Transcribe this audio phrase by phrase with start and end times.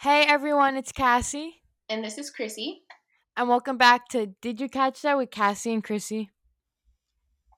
[0.00, 1.56] Hey everyone, it's Cassie,
[1.90, 2.84] And this is Chrissy.
[3.36, 6.30] and welcome back to Did You Catch That with Cassie and Chrissy.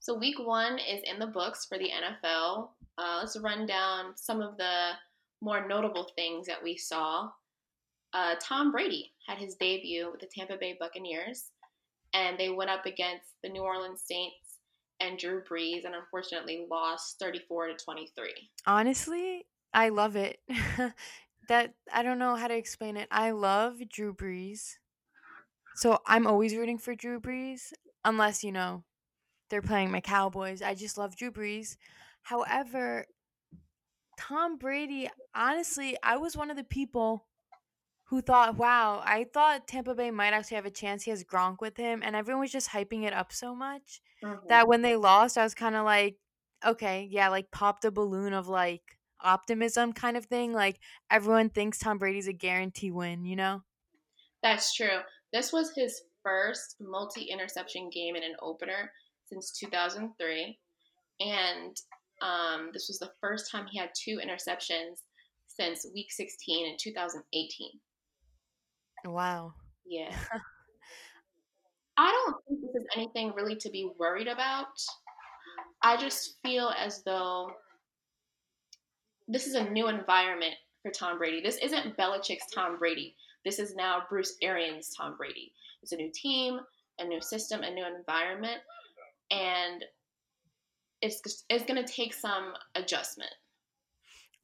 [0.00, 2.70] So, week one is in the books for the NFL.
[2.98, 4.90] Uh, let's run down some of the
[5.40, 7.28] more notable things that we saw.
[8.12, 11.50] Uh, Tom Brady had his debut with the Tampa Bay Buccaneers,
[12.12, 14.58] and they went up against the New Orleans Saints
[14.98, 18.32] and Drew Brees, and unfortunately lost 34 to 23.
[18.66, 20.40] Honestly, I love it.
[21.48, 23.08] that I don't know how to explain it.
[23.10, 24.74] I love Drew Brees.
[25.74, 27.72] So I'm always rooting for Drew Brees,
[28.04, 28.84] unless, you know,
[29.48, 30.62] they're playing my Cowboys.
[30.62, 31.76] I just love Drew Brees.
[32.22, 33.06] However,
[34.18, 37.26] Tom Brady, honestly, I was one of the people
[38.04, 41.02] who thought, wow, I thought Tampa Bay might actually have a chance.
[41.02, 44.46] He has Gronk with him, and everyone was just hyping it up so much mm-hmm.
[44.48, 46.16] that when they lost, I was kind of like,
[46.64, 50.52] okay, yeah, like popped a balloon of like optimism kind of thing.
[50.52, 50.78] Like
[51.10, 53.62] everyone thinks Tom Brady's a guarantee win, you know?
[54.42, 55.00] That's true.
[55.32, 58.92] This was his first multi interception game in an opener
[59.26, 60.58] since 2003.
[61.20, 61.76] And
[62.20, 65.02] um, this was the first time he had two interceptions
[65.46, 67.68] since week 16 in 2018.
[69.04, 69.54] Wow.
[69.86, 70.14] Yeah.
[71.96, 74.66] I don't think this is anything really to be worried about.
[75.82, 77.50] I just feel as though
[79.32, 81.40] this is a new environment for Tom Brady.
[81.40, 83.16] This isn't Belichick's Tom Brady.
[83.44, 85.52] This is now Bruce Arians' Tom Brady.
[85.82, 86.60] It's a new team,
[86.98, 88.58] a new system, a new environment,
[89.30, 89.84] and
[91.00, 93.32] it's it's going to take some adjustment.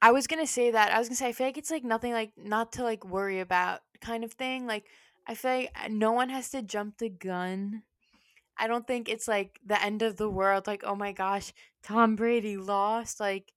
[0.00, 0.92] I was gonna say that.
[0.92, 3.40] I was gonna say I feel like it's like nothing like not to like worry
[3.40, 4.66] about kind of thing.
[4.66, 4.84] Like
[5.26, 7.82] I feel like uh, no one has to jump the gun.
[8.56, 10.68] I don't think it's like the end of the world.
[10.68, 11.52] Like oh my gosh,
[11.82, 13.18] Tom Brady lost.
[13.18, 13.52] Like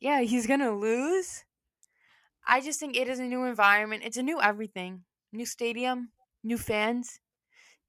[0.00, 1.44] yeah, he's gonna lose.
[2.46, 4.02] I just think it is a new environment.
[4.04, 5.04] It's a new everything.
[5.32, 7.20] New stadium, new fans.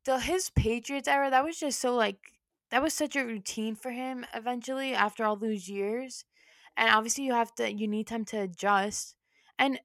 [0.06, 2.20] The his Patriots era, that was just so like
[2.72, 6.26] that was such a routine for him eventually after all those years.
[6.78, 9.16] And obviously you have to you need time to adjust.
[9.60, 9.82] And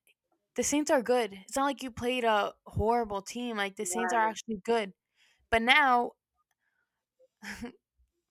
[0.56, 1.34] the Saints are good.
[1.47, 3.56] It's not like you played a horrible team.
[3.59, 4.94] Like the Saints are actually good.
[5.50, 6.12] But now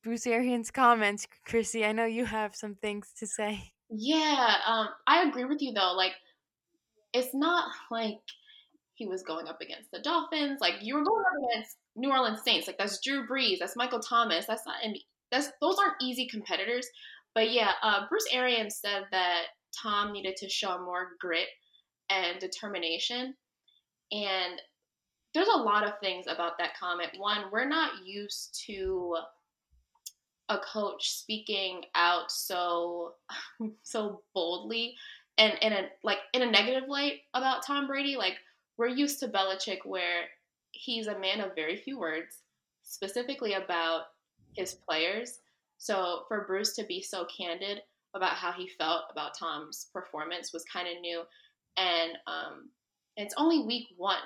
[0.04, 3.74] Bruce Arians comments, Chrissy, I know you have some things to say.
[3.90, 5.94] Yeah, um, I agree with you though.
[5.94, 6.14] Like,
[7.14, 8.20] it's not like
[8.96, 10.60] he was going up against the Dolphins.
[10.62, 12.68] Like, you were going up against New Orleans Saints.
[12.68, 13.60] Like, that's Drew Brees.
[13.60, 14.46] That's Michael Thomas.
[14.46, 14.76] That's not.
[14.84, 14.98] And
[15.32, 16.88] that's those aren't easy competitors.
[17.34, 19.44] But yeah, uh, Bruce Arians said that
[19.82, 21.48] Tom needed to show more grit
[22.10, 23.36] and determination.
[24.12, 24.62] And
[25.34, 27.12] there's a lot of things about that comment.
[27.18, 29.16] One, we're not used to
[30.50, 33.14] a coach speaking out so
[33.84, 34.96] so boldly
[35.40, 38.16] and in a like in a negative light about Tom Brady.
[38.18, 38.36] Like
[38.78, 40.26] we're used to Belichick where
[40.72, 42.40] he's a man of very few words,
[42.84, 44.04] specifically about
[44.56, 45.40] his players.
[45.78, 47.82] So for Bruce to be so candid
[48.16, 51.22] about how he felt about Tom's performance was kind of new,
[51.78, 52.70] and um,
[53.16, 54.18] it's only week one.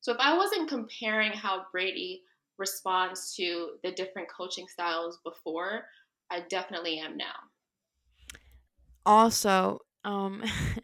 [0.00, 2.22] So if I wasn't comparing how Brady
[2.58, 5.88] responds to the different coaching styles before,
[6.30, 7.36] I definitely am now.
[9.04, 10.42] Also, um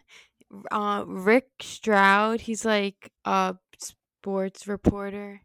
[0.71, 5.43] uh Rick Stroud, he's like a sports reporter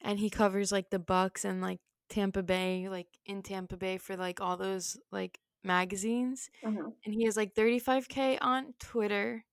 [0.00, 1.80] and he covers like the Bucs and like
[2.10, 6.50] Tampa Bay, like in Tampa Bay for like all those like magazines.
[6.62, 6.98] Mhm.
[7.04, 9.46] And he has like 35k on Twitter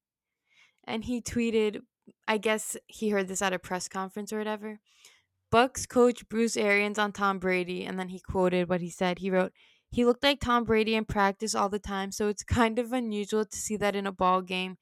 [0.85, 1.81] and he tweeted
[2.27, 4.79] I guess he heard this at a press conference or whatever.
[5.51, 9.19] Bucs coach Bruce Arians on Tom Brady and then he quoted what he said.
[9.19, 9.53] He wrote,
[9.89, 13.45] "He looked like Tom Brady in practice all the time, so it's kind of unusual
[13.45, 14.77] to see that in a ball game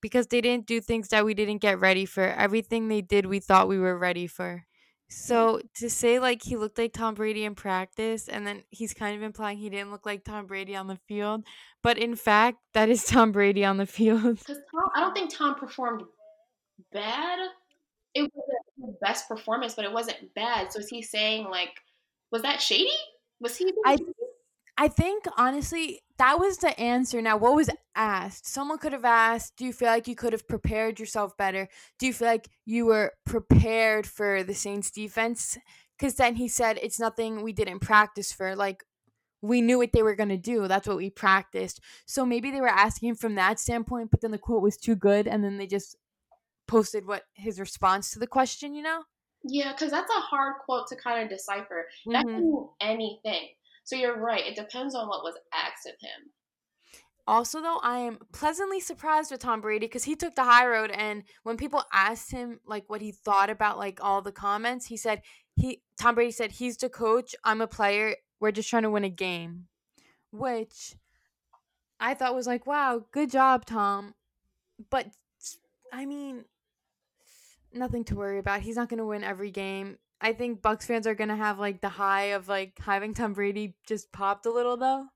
[0.00, 2.22] because they didn't do things that we didn't get ready for.
[2.22, 4.64] Everything they did, we thought we were ready for."
[5.10, 5.66] So mm-hmm.
[5.74, 9.22] to say like he looked like Tom Brady in practice and then he's kind of
[9.22, 11.44] implying he didn't look like Tom Brady on the field,
[11.82, 14.38] but in fact, that is Tom Brady on the field.
[14.38, 16.04] Because Tom, I don't think Tom performed
[16.92, 17.38] bad.
[18.14, 20.72] It wasn't his best performance, but it wasn't bad.
[20.72, 21.70] So is he saying like,
[22.30, 22.90] was that shady?
[23.40, 23.72] Was he?
[23.84, 23.98] I
[24.76, 27.20] I think honestly that was the answer.
[27.20, 28.46] Now, what was asked?
[28.46, 31.68] Someone could have asked, "Do you feel like you could have prepared yourself better?
[31.98, 35.58] Do you feel like you were prepared for the Saints defense?"
[35.98, 38.56] Because then he said, "It's nothing we didn't practice for.
[38.56, 38.84] Like
[39.42, 40.68] we knew what they were gonna do.
[40.68, 44.30] That's what we practiced." So maybe they were asking him from that standpoint, but then
[44.30, 45.96] the quote was too good, and then they just
[46.70, 48.74] posted what his response to the question.
[48.74, 49.02] You know?
[49.42, 51.86] Yeah, because that's a hard quote to kind of decipher.
[52.06, 52.34] That Mm-hmm.
[52.34, 53.48] can mean anything.
[53.84, 54.46] So you're right.
[54.46, 56.30] It depends on what was asked of him.
[57.26, 60.90] Also, though, I am pleasantly surprised with Tom Brady because he took the high road.
[60.90, 64.96] And when people asked him like what he thought about like all the comments, he
[64.96, 65.22] said
[65.56, 69.04] he Tom Brady said he's the coach, I'm a player, we're just trying to win
[69.04, 69.66] a game,
[70.32, 70.94] which
[72.00, 74.14] I thought was like, wow, good job, Tom.
[74.90, 75.08] But
[75.92, 76.44] I mean,
[77.72, 78.60] nothing to worry about.
[78.60, 79.98] He's not going to win every game.
[80.20, 83.32] I think Bucs fans are going to have like the high of like having Tom
[83.32, 85.06] Brady just popped a little though.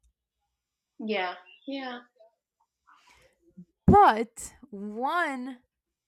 [0.98, 1.34] Yeah.
[1.66, 2.00] Yeah.
[3.86, 5.58] But one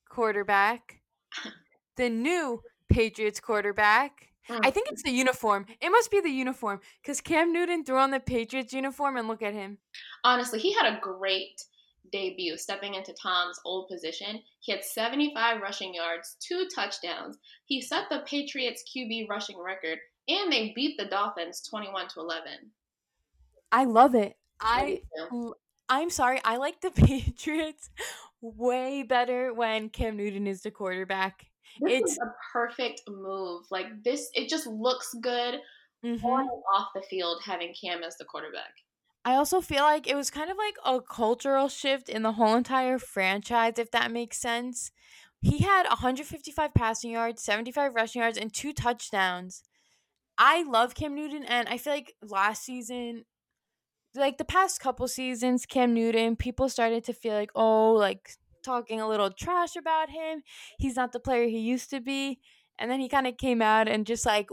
[0.08, 1.02] quarterback,
[1.96, 4.28] the new Patriots quarterback.
[4.48, 5.66] I think it's the uniform.
[5.80, 9.42] It must be the uniform because Cam Newton threw on the Patriots uniform and look
[9.42, 9.78] at him.
[10.22, 11.64] Honestly, he had a great
[12.12, 14.42] debut stepping into Tom's old position.
[14.60, 17.38] He had 75 rushing yards, two touchdowns.
[17.66, 19.98] He set the Patriots QB rushing record,
[20.28, 22.70] and they beat the Dolphins 21 to 11.
[23.72, 24.36] I love it.
[24.60, 25.28] I I do too.
[25.32, 25.56] l-
[25.88, 26.40] I'm sorry.
[26.44, 27.90] I like the Patriots
[28.40, 31.46] way better when Cam Newton is the quarterback.
[31.80, 33.64] This It's is a perfect move.
[33.70, 35.60] Like this, it just looks good
[36.04, 36.24] mhm.
[36.24, 38.72] on and off the field having Cam as the quarterback.
[39.26, 42.54] I also feel like it was kind of like a cultural shift in the whole
[42.54, 44.92] entire franchise, if that makes sense.
[45.42, 49.64] He had 155 passing yards, 75 rushing yards, and two touchdowns.
[50.38, 53.24] I love Cam Newton, and I feel like last season,
[54.14, 58.30] like the past couple seasons, Cam Newton, people started to feel like, oh, like
[58.64, 60.42] talking a little trash about him.
[60.78, 62.38] He's not the player he used to be.
[62.78, 64.50] And then he kind of came out and just like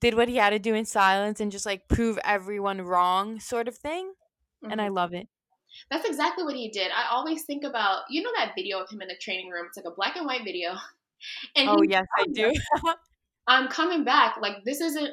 [0.00, 3.68] did what he had to do in silence and just like prove everyone wrong, sort
[3.68, 4.14] of thing.
[4.68, 4.94] And I Mhm.
[4.94, 5.28] love it.
[5.90, 6.90] That's exactly what he did.
[6.92, 9.66] I always think about you know that video of him in the training room.
[9.66, 10.76] It's like a black and white video,
[11.56, 12.52] and Oh, yes, I do.
[13.46, 14.36] I'm coming back.
[14.40, 15.10] Like this isn't.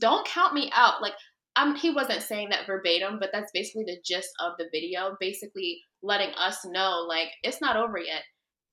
[0.00, 1.00] Don't count me out.
[1.02, 1.14] Like
[1.56, 1.74] I'm.
[1.76, 5.16] He wasn't saying that verbatim, but that's basically the gist of the video.
[5.20, 8.22] Basically letting us know like it's not over yet.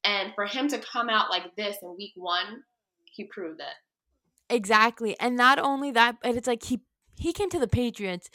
[0.03, 2.63] And for him to come out like this in week one,
[3.05, 3.75] he proved that.
[4.49, 5.15] Exactly.
[5.19, 6.81] And not only that, but it's like he
[7.15, 8.29] he came to the Patriots.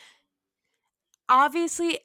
[1.28, 1.98] Obviously,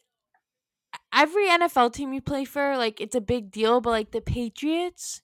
[1.14, 5.22] every NFL team you play for, like it's a big deal, but like the Patriots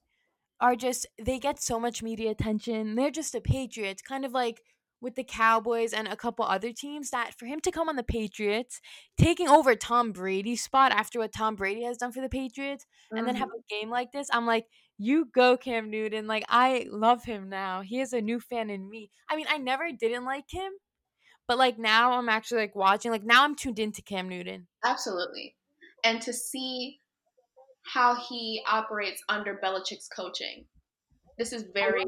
[0.62, 2.96] are just they get so much media attention.
[2.96, 4.62] They're just the Patriots, kind of like
[5.02, 8.04] with the Cowboys and a couple other teams that for him to come on the
[8.04, 8.82] Patriots,
[9.18, 13.25] taking over Tom Brady's spot after what Tom Brady has done for the Patriots, and
[13.25, 13.75] then have mm-hmm.
[13.75, 14.66] a game like this, I'm like,
[15.00, 16.28] you go Cam Newton.
[16.28, 17.81] Like I love him now.
[17.81, 19.10] He is a new fan in me.
[19.30, 20.72] I mean, I never didn't like him,
[21.48, 23.10] but like now I'm actually like watching.
[23.10, 24.68] Like now I'm tuned into Cam Newton.
[24.86, 25.56] Absolutely.
[26.04, 27.00] And to see
[27.86, 30.66] how he operates under Belichick's coaching,
[31.38, 32.06] this is very,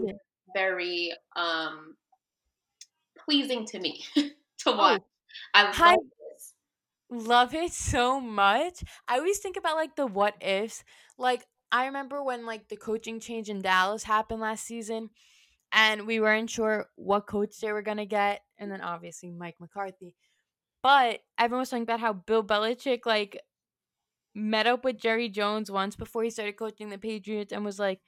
[0.53, 1.95] very um,
[3.17, 4.33] pleasing to me to
[4.67, 5.01] watch.
[5.01, 5.05] Oh,
[5.53, 6.53] I love this.
[7.09, 8.83] love it so much.
[9.07, 10.83] I always think about like the what ifs.
[11.17, 15.09] Like I remember when like the coaching change in Dallas happened last season
[15.71, 20.15] and we weren't sure what coach they were gonna get, and then obviously Mike McCarthy.
[20.83, 23.39] But everyone was talking about how Bill Belichick like
[24.33, 28.01] met up with Jerry Jones once before he started coaching the Patriots and was like,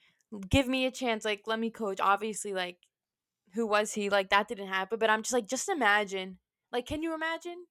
[0.50, 2.80] "Give me a chance, like let me coach." Obviously, like
[3.54, 4.10] who was he?
[4.10, 6.40] Like that didn't happen, but I'm just like, just imagine.
[6.72, 7.66] Like, can you imagine?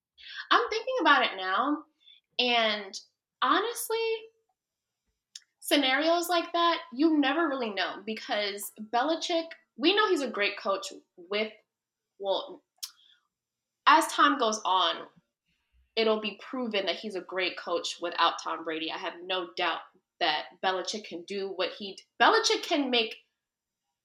[0.51, 1.85] I'm thinking about it now,
[2.39, 2.99] and
[3.41, 3.99] honestly,
[5.63, 9.45] scenarios like that, you never really know because Belichick,
[9.77, 11.53] we know he's a great coach with,
[12.19, 12.63] well,
[13.87, 14.97] as time goes on,
[15.95, 18.91] it'll be proven that he's a great coach without Tom Brady.
[18.91, 19.79] I have no doubt
[20.19, 23.15] that Belichick can do what he Belichick can make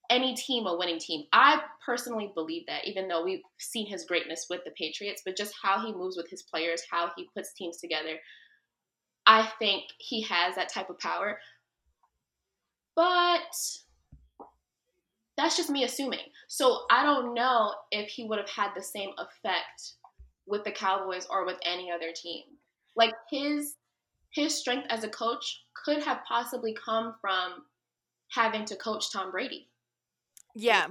[0.09, 1.25] any team a winning team.
[1.33, 5.53] I personally believe that, even though we've seen his greatness with the Patriots, but just
[5.61, 8.17] how he moves with his players, how he puts teams together,
[9.27, 11.37] I think he has that type of power.
[12.95, 13.53] But
[15.35, 16.31] that's just me assuming.
[16.47, 19.93] So I don't know if he would have had the same effect
[20.47, 22.43] with the Cowboys or with any other team.
[22.95, 23.75] Like his
[24.31, 27.63] his strength as a coach could have possibly come from
[28.31, 29.69] having to coach Tom Brady.
[30.55, 30.87] Yeah.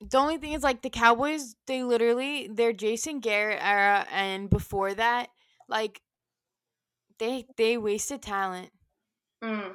[0.00, 4.94] The only thing is like the Cowboys, they literally their Jason Garrett era and before
[4.94, 5.28] that,
[5.68, 6.00] like
[7.18, 8.70] they they wasted talent.
[9.42, 9.74] Mm.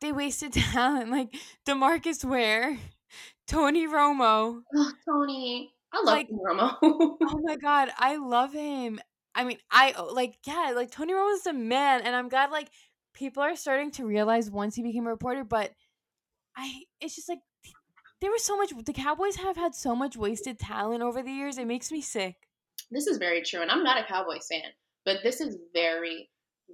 [0.00, 1.10] They wasted talent.
[1.10, 1.34] Like
[1.66, 2.78] DeMarcus Ware,
[3.46, 4.62] Tony Romo.
[4.74, 6.76] Oh, Tony, I love Like Tony Romo.
[6.82, 9.00] oh my god, I love him.
[9.34, 12.68] I mean, I oh, like yeah, like Tony Romo's a man, and I'm glad like
[13.14, 15.44] people are starting to realize once he became a reporter.
[15.44, 15.72] But
[16.56, 17.40] I, it's just like
[18.20, 18.72] there was so much.
[18.84, 21.58] The Cowboys have had so much wasted talent over the years.
[21.58, 22.36] It makes me sick.
[22.90, 24.70] this is very true, and I'm not a Cowboys fan,
[25.04, 26.28] but this is very,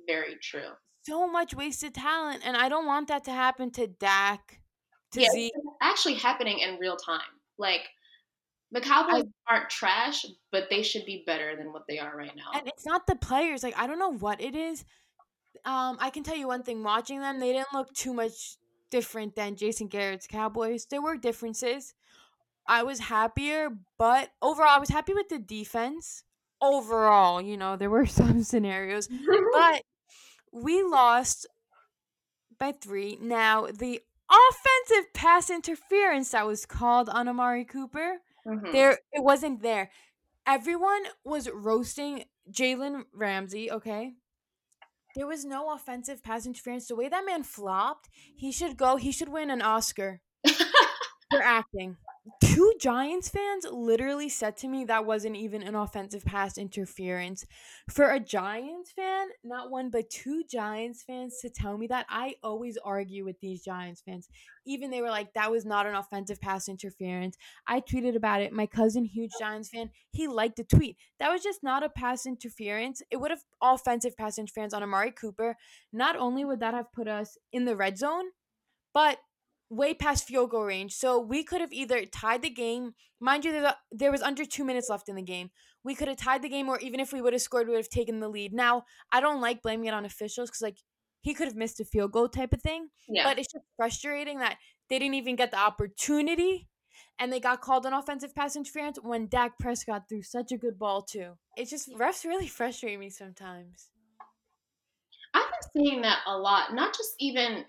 [0.07, 0.71] very true.
[1.07, 4.61] So much wasted talent, and I don't want that to happen to Dak,
[5.13, 5.49] to Yeah,
[5.83, 7.21] actually happening in real time.
[7.59, 7.83] Like
[8.73, 12.59] the Cowboys aren't trash, but they should be better than what they are right now.
[12.59, 13.63] And it's not the players.
[13.63, 14.85] Like I don't know what it is.
[15.65, 16.83] Um, I can tell you one thing.
[16.83, 18.57] Watching them, they didn't look too much
[18.91, 20.87] different than Jason Garrett's Cowboys.
[20.91, 21.95] There were differences.
[22.67, 26.25] I was happier, but overall, I was happy with the defense.
[26.65, 29.09] Overall, you know, there were some scenarios,
[29.53, 29.83] but
[30.53, 31.47] we lost
[32.59, 33.19] by three.
[33.21, 38.73] Now, the offensive pass interference that was called on Amari Cooper, Mhm.
[38.73, 39.91] there it wasn't there.
[40.47, 44.15] Everyone was roasting Jalen Ramsey, okay?
[45.17, 46.89] There was no offensive pass interference.
[46.89, 50.21] The way that man flopped, he should go, he should win an Oscar
[51.31, 51.97] for acting.
[52.43, 57.45] Two Giants fans literally said to me that wasn't even an offensive pass interference.
[57.91, 62.37] For a Giants fan, not one but two Giants fans to tell me that, I
[62.43, 64.29] always argue with these Giants fans.
[64.67, 67.37] Even they were like, that was not an offensive pass interference.
[67.67, 68.55] I tweeted about it.
[68.55, 70.97] My cousin, huge Giants fan, he liked the tweet.
[71.19, 73.03] That was just not a pass interference.
[73.11, 75.57] It would have offensive pass interference on Amari Cooper.
[75.93, 78.25] Not only would that have put us in the red zone,
[78.95, 79.19] but
[79.77, 80.95] way past field goal range.
[80.95, 82.95] So we could have either tied the game.
[83.21, 85.51] Mind you, there, there was under two minutes left in the game.
[85.83, 87.85] We could have tied the game, or even if we would have scored, we would
[87.85, 88.53] have taken the lead.
[88.55, 90.79] Now, I don't like blaming it on officials because, like,
[91.21, 92.89] he could have missed a field goal type of thing.
[93.09, 93.25] yeah.
[93.25, 94.57] But it's just frustrating that
[94.89, 96.69] they didn't even get the opportunity
[97.19, 100.79] and they got called an offensive pass interference when Dak Prescott threw such a good
[100.79, 101.33] ball, too.
[101.57, 103.91] It's just, refs really frustrate me sometimes.
[105.35, 106.75] I've been seeing that a lot.
[106.75, 107.65] Not just even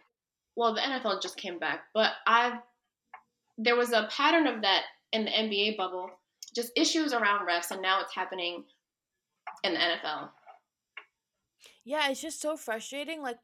[0.55, 2.59] well, the NFL just came back, but I've
[3.57, 6.09] there was a pattern of that in the NBA bubble.
[6.53, 8.65] Just issues around refs, and now it's happening
[9.63, 10.31] in the NFL.
[11.83, 13.21] Yeah, it's just so frustrating.
[13.21, 13.38] Like,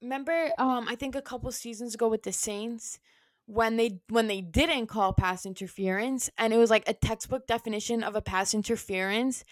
[0.00, 2.98] remember, um, I think a couple seasons ago with the Saints
[3.46, 8.02] when they when they didn't call pass interference, and it was like a textbook definition
[8.04, 9.44] of a pass interference,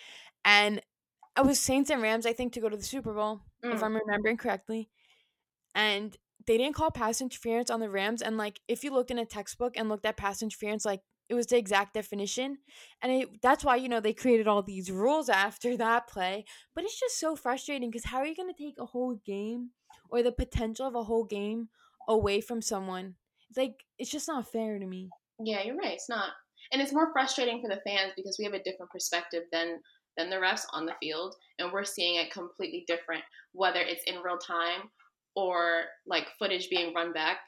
[0.45, 0.81] and
[1.37, 3.83] it was Saints and Rams, I think, to go to the Super Bowl, if Mm.
[3.83, 4.91] I'm remembering correctly,
[5.75, 6.17] and
[6.47, 9.27] they didn't call pass interference on the Rams, and like if you looked in a
[9.27, 12.59] textbook and looked at pass interference, like it was the exact definition,
[13.03, 16.45] and it, that's why you know they created all these rules after that play
[16.75, 19.71] but it's just so frustrating because how are you going to take a whole game
[20.09, 21.69] or the potential of a whole game
[22.09, 23.17] away from someone?
[23.49, 25.11] It's like it's just not fair to me.
[25.45, 25.93] Yeah, you're right.
[25.93, 26.31] It's not,
[26.73, 29.81] and it's more frustrating for the fans because we have a different perspective than
[30.17, 34.23] than the refs on the field, and we're seeing it completely different, whether it's in
[34.23, 34.89] real time
[35.35, 37.39] or like footage being run back.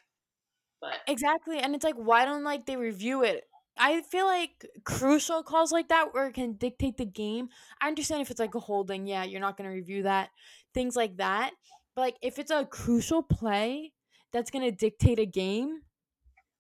[0.81, 3.45] But Exactly, and it's like why don't like they review it?
[3.77, 7.49] I feel like crucial calls like that where it can dictate the game.
[7.81, 10.31] I understand if it's like a holding, yeah, you're not going to review that.
[10.75, 11.55] Things like that.
[11.95, 13.95] But like if it's a crucial play
[14.31, 15.83] that's going to dictate a game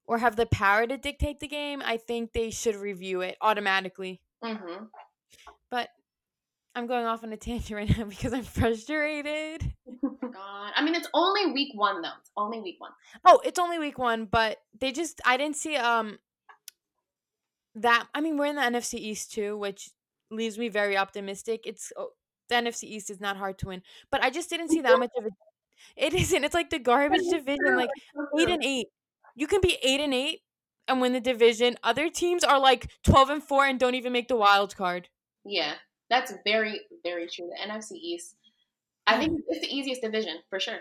[0.06, 4.22] or have the power to dictate the game, I think they should review it automatically.
[4.42, 5.02] hmm But
[6.74, 9.72] I'm going off on a tangent right now because I'm frustrated.
[10.02, 12.08] God, I mean, it's only week one though.
[12.20, 12.92] It's only week one.
[13.24, 16.18] Oh, it's only week one, but they just I didn't see um
[17.74, 19.90] that I mean we're in the NFC East too, which
[20.30, 21.66] leaves me very optimistic.
[21.66, 22.10] It's oh,
[22.48, 25.10] the NFC East is not hard to win, but I just didn't see that much
[25.16, 25.28] of a.
[25.96, 26.44] It isn't.
[26.44, 27.90] It's like the garbage division, like
[28.38, 28.86] eight and eight.
[29.34, 30.42] You can be eight and eight
[30.86, 31.76] and win the division.
[31.82, 35.08] Other teams are like twelve and four and don't even make the wild card.
[35.44, 35.74] Yeah,
[36.12, 37.50] that's very, very true.
[37.50, 38.36] The NFC East,
[39.06, 40.80] I think it's the easiest division for sure.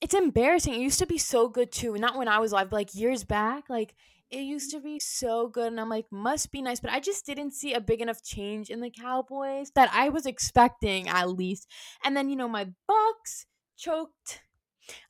[0.00, 0.74] it's embarrassing.
[0.74, 1.96] It used to be so good too.
[1.98, 3.64] Not when I was live, like years back.
[3.68, 3.94] Like
[4.30, 6.80] it used to be so good, and I'm like, must be nice.
[6.80, 10.26] But I just didn't see a big enough change in the Cowboys that I was
[10.26, 11.68] expecting at least.
[12.04, 13.46] And then you know my Bucks
[13.76, 14.42] choked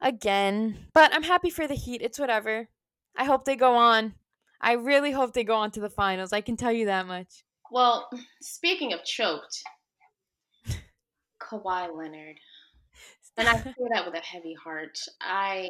[0.00, 2.02] again, but I'm happy for the Heat.
[2.02, 2.68] It's whatever.
[3.16, 4.14] I hope they go on.
[4.60, 6.32] I really hope they go on to the finals.
[6.34, 7.44] I can tell you that much.
[7.70, 8.08] Well,
[8.40, 9.62] speaking of choked,
[11.40, 12.36] Kawhi Leonard,
[13.36, 14.98] and I say that with a heavy heart.
[15.20, 15.68] I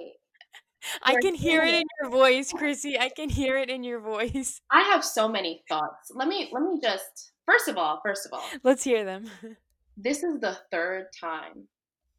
[1.02, 2.98] I can hear it in your voice, Chrissy.
[2.98, 4.60] I can hear it in your voice.
[4.70, 6.10] I have so many thoughts.
[6.14, 9.30] Let me let me just first of all, first of all, Let's hear them.
[9.96, 11.68] this is the third time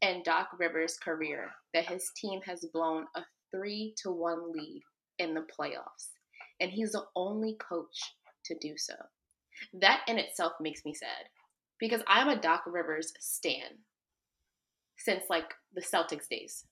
[0.02, 4.82] in Doc Rivers' career that his team has blown a three to one lead
[5.18, 6.10] in the playoffs,
[6.60, 7.98] and he's the only coach
[8.44, 8.94] to do so.
[9.80, 11.28] That in itself makes me sad
[11.78, 13.78] because I'm a Doc Rivers stan
[14.96, 16.64] since like the Celtics days.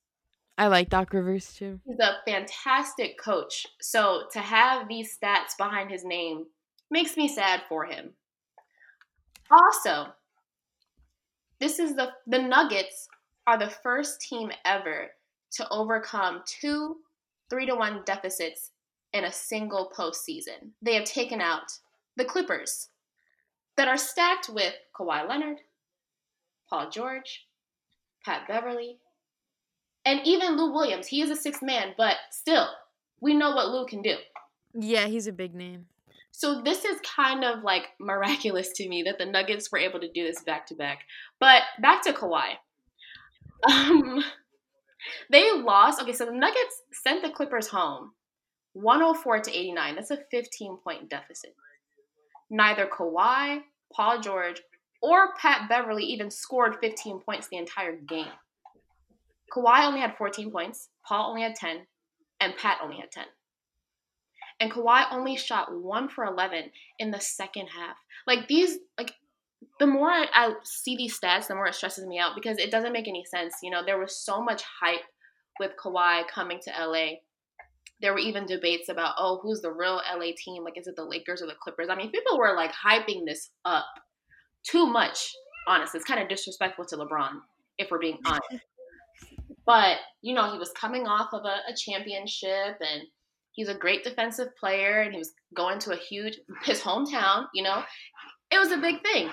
[0.57, 1.80] I like Doc Rivers too.
[1.87, 3.66] He's a fantastic coach.
[3.80, 6.47] So to have these stats behind his name
[6.90, 8.12] makes me sad for him.
[9.50, 10.12] Also,
[11.61, 13.09] this is the the Nuggets
[13.47, 15.11] are the first team ever
[15.52, 16.97] to overcome two
[17.49, 18.73] three to one deficits
[19.12, 20.71] in a single postseason.
[20.83, 21.71] They have taken out
[22.19, 22.89] the Clippers
[23.77, 25.59] that are stacked with Kawhi Leonard,
[26.69, 27.47] Paul George,
[28.25, 28.99] Pat Beverley,
[30.05, 31.07] and even Lou Williams.
[31.07, 32.67] He is a sixth man, but still,
[33.21, 34.17] we know what Lou can do.
[34.75, 35.87] Yeah, he's a big name.
[36.33, 40.11] So this is kind of like miraculous to me that the Nuggets were able to
[40.13, 41.01] do this back to back.
[41.39, 42.55] But back to Kawhi.
[43.69, 44.23] Um,
[45.31, 46.03] they lost.
[46.03, 48.13] Okay, so the Nuggets sent the Clippers home
[48.75, 49.95] 104 to 89.
[49.95, 51.57] That's a 15 point deficit.
[52.50, 53.61] Neither Kawhi,
[53.93, 54.62] Paul George,
[55.02, 58.33] or Pat Beverley even scored 15 points the entire game.
[59.55, 61.87] Kawhi only had 14 points, Paul only had 10,
[62.40, 63.25] and Pat only had 10.
[64.61, 67.97] And Kawhi only shot 1 for 11 in the second half.
[68.26, 69.12] Like these like
[69.78, 72.71] the more I, I see these stats, the more it stresses me out because it
[72.71, 73.55] doesn't make any sense.
[73.62, 75.05] You know, there was so much hype
[75.61, 77.19] with Kawhi coming to LA.
[78.00, 80.64] There were even debates about, oh, who's the real LA team?
[80.64, 81.88] Like, is it the Lakers or the Clippers?
[81.90, 83.87] I mean, people were like hyping this up
[84.64, 85.33] too much,
[85.67, 85.99] honestly.
[85.99, 87.33] It's kind of disrespectful to LeBron,
[87.78, 88.64] if we're being honest.
[89.67, 93.02] but, you know, he was coming off of a, a championship and
[93.52, 97.62] he's a great defensive player and he was going to a huge, his hometown, you
[97.62, 97.83] know,
[98.50, 99.31] it was a big thing.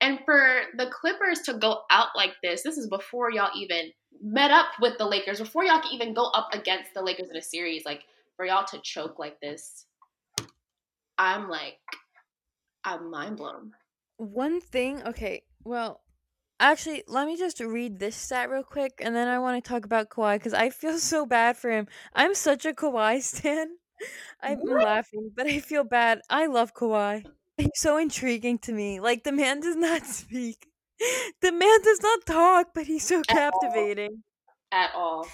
[0.00, 3.90] And for the Clippers to go out like this, this is before y'all even
[4.22, 7.36] met up with the Lakers, before y'all can even go up against the Lakers in
[7.36, 8.02] a series, like
[8.36, 9.86] for y'all to choke like this,
[11.18, 11.78] I'm like,
[12.84, 13.72] I'm mind blown.
[14.18, 16.02] One thing, okay, well,
[16.60, 19.84] actually, let me just read this stat real quick, and then I want to talk
[19.84, 21.88] about Kawhi because I feel so bad for him.
[22.14, 23.76] I'm such a Kawhi stan.
[24.42, 24.80] I'm What?
[24.80, 26.20] laughing, but I feel bad.
[26.30, 27.26] I love Kawhi.
[27.60, 29.00] He's so intriguing to me.
[29.00, 30.66] Like the man does not speak.
[31.40, 33.24] The man does not talk, but he's so all.
[33.24, 34.22] captivating.
[34.72, 35.26] At all.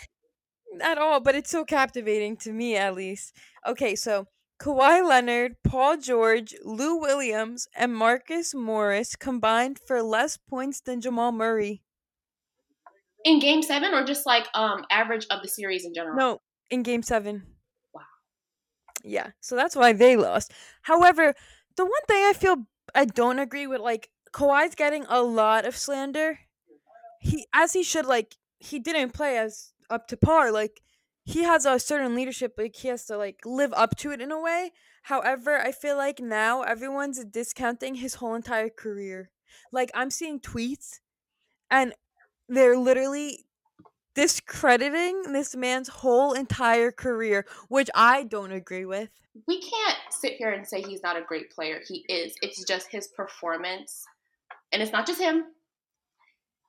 [0.80, 3.36] At all, but it's so captivating to me at least.
[3.66, 4.26] Okay, so
[4.60, 11.32] Kawhi Leonard, Paul George, Lou Williams, and Marcus Morris combined for less points than Jamal
[11.32, 11.82] Murray.
[13.24, 16.16] In game seven or just like um average of the series in general?
[16.16, 17.46] No, in game seven.
[17.92, 18.02] Wow.
[19.04, 20.52] Yeah, so that's why they lost.
[20.82, 21.34] However,
[21.76, 25.76] the one thing I feel I don't agree with, like, Kawhi's getting a lot of
[25.76, 26.40] slander.
[27.20, 30.50] He, as he should, like, he didn't play as up to par.
[30.50, 30.80] Like,
[31.24, 34.30] he has a certain leadership, like, he has to, like, live up to it in
[34.30, 34.72] a way.
[35.04, 39.30] However, I feel like now everyone's discounting his whole entire career.
[39.72, 41.00] Like, I'm seeing tweets,
[41.70, 41.94] and
[42.48, 43.45] they're literally
[44.16, 49.10] discrediting this man's whole entire career, which I don't agree with.
[49.46, 51.80] We can't sit here and say he's not a great player.
[51.86, 52.34] He is.
[52.40, 54.04] It's just his performance.
[54.72, 55.44] And it's not just him.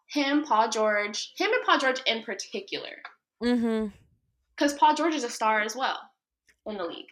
[0.10, 3.02] Him, Paul George, him and Paul George in particular.
[3.42, 3.88] Mm-hmm.
[4.56, 6.00] Because Paul George is a star as well
[6.66, 7.08] in the league.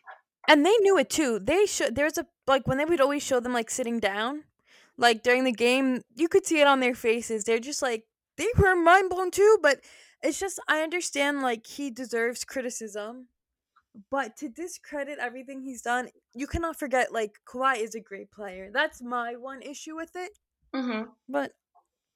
[0.48, 1.39] And they knew it too.
[1.39, 1.95] They should.
[1.95, 4.43] There's a like when they would always show them like sitting down,
[4.98, 7.45] like during the game, you could see it on their faces.
[7.45, 8.04] They're just like
[8.38, 9.58] they were mind blown too.
[9.62, 9.80] But
[10.25, 13.27] it's just I understand like he deserves criticism,
[14.09, 18.71] but to discredit everything he's done, you cannot forget like Kawhi is a great player.
[18.73, 20.31] That's my one issue with it.
[20.73, 21.09] Mm-hmm.
[21.29, 21.51] But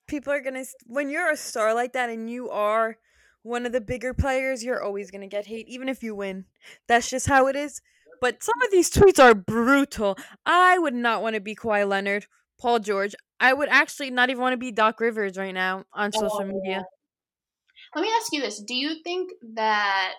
[0.08, 2.98] people are gonna when you're a star like that and you are
[3.44, 6.46] one of the bigger players, you're always gonna get hate, even if you win.
[6.88, 7.80] That's just how it is.
[8.22, 10.18] But some of these tweets are brutal.
[10.46, 12.26] I would not want to be Kawhi Leonard,
[12.60, 13.16] Paul George.
[13.40, 16.84] I would actually not even want to be Doc Rivers right now on social media.
[17.96, 20.16] Let me ask you this: Do you think that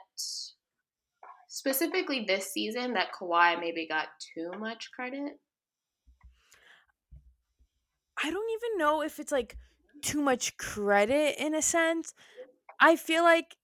[1.49, 5.39] specifically this season that Kawhi maybe got too much credit?
[8.23, 9.57] I don't even know if it's like
[10.03, 12.15] too much credit in a sense.
[12.81, 13.57] I feel like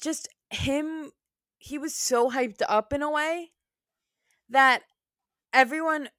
[0.00, 1.12] just him
[1.58, 3.52] he was so hyped up in a way
[4.48, 4.82] that
[5.52, 6.10] everyone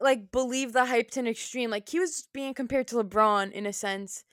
[0.00, 1.70] like believed the hype to an extreme.
[1.70, 4.24] Like he was being compared to LeBron in a sense.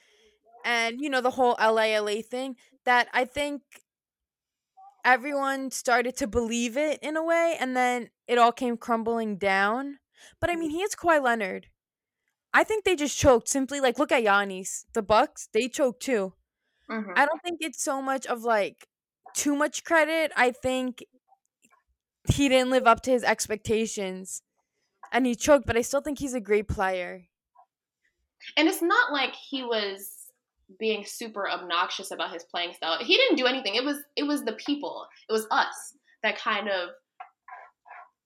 [0.65, 3.61] And you know the whole LA LA thing that I think
[5.05, 9.99] everyone started to believe it in a way and then it all came crumbling down.
[10.41, 11.67] But I mean, he is Kawhi Leonard.
[12.51, 14.85] I think they just choked simply like look at Giannis.
[14.93, 16.33] The Bucks, they choked too.
[16.89, 17.11] Mm-hmm.
[17.15, 18.87] I don't think it's so much of like
[19.35, 20.31] too much credit.
[20.35, 21.03] I think
[22.27, 24.41] he didn't live up to his expectations
[25.11, 27.27] and he choked, but I still think he's a great player.
[28.57, 30.14] And it's not like he was
[30.79, 32.97] being super obnoxious about his playing style.
[32.99, 33.75] He didn't do anything.
[33.75, 35.07] It was it was the people.
[35.29, 36.89] It was us that kind of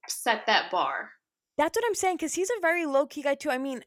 [0.08, 1.10] set that bar.
[1.58, 3.50] That's what I'm saying cuz he's a very low key guy too.
[3.50, 3.84] I mean,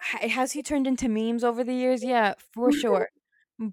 [0.00, 2.04] has he turned into memes over the years?
[2.04, 3.08] Yeah, for sure.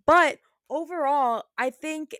[0.05, 2.15] But overall, I think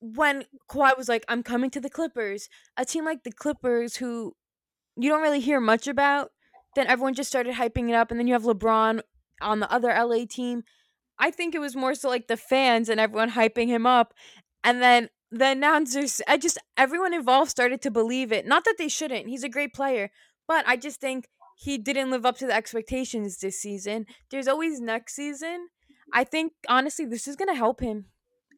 [0.00, 4.34] when Kawhi was like, "I'm coming to the Clippers," a team like the Clippers, who
[4.96, 6.32] you don't really hear much about,
[6.74, 9.02] then everyone just started hyping it up, and then you have LeBron
[9.42, 10.62] on the other LA team.
[11.18, 14.14] I think it was more so like the fans and everyone hyping him up,
[14.64, 16.20] and then the announcers.
[16.26, 18.46] I just everyone involved started to believe it.
[18.46, 19.28] Not that they shouldn't.
[19.28, 20.10] He's a great player,
[20.48, 24.06] but I just think he didn't live up to the expectations this season.
[24.30, 25.68] There's always next season.
[26.12, 28.06] I think honestly, this is gonna help him.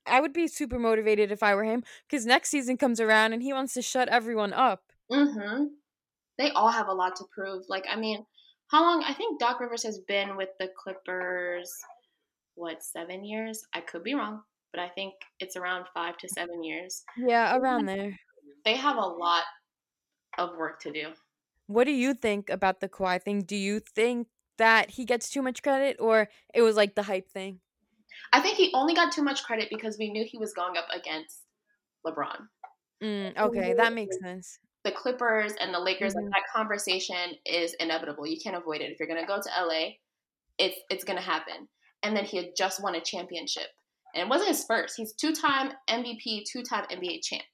[0.07, 3.43] I would be super motivated if I were him because next season comes around and
[3.43, 4.83] he wants to shut everyone up.
[5.11, 5.65] Mm-hmm.
[6.39, 7.65] They all have a lot to prove.
[7.69, 8.27] Like, I mean,
[8.69, 9.05] how long?
[9.05, 11.73] I think Doc Rivers has been with the Clippers.
[12.55, 13.65] What seven years?
[13.75, 17.03] I could be wrong, but I think it's around five to seven years.
[17.17, 18.19] Yeah, around there.
[18.65, 19.45] They have a lot
[20.39, 21.13] of work to do.
[21.67, 23.43] What do you think about the Kawhi thing?
[23.43, 27.29] Do you think that he gets too much credit or it was like the hype
[27.29, 27.61] thing?
[28.33, 30.87] I think he only got too much credit because we knew he was going up
[30.95, 31.43] against
[32.07, 32.49] LeBron.
[33.03, 34.59] Mm, okay, that makes sense.
[34.85, 36.25] The Clippers and the Lakers, Mhm.
[36.25, 38.27] like that conversation is inevitable.
[38.27, 38.93] You can't avoid it.
[38.93, 39.99] If you're gonna go to LA,
[40.59, 41.69] it's it's gonna happen.
[42.03, 43.71] And then he had just won a championship.
[44.15, 44.97] And it wasn't his first.
[44.97, 47.45] He's two time MVP, two time NBA champ.